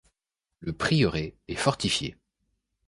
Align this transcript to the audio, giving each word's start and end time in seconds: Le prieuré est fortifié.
Le 0.61 0.73
prieuré 0.73 1.37
est 1.47 1.53
fortifié. 1.53 2.17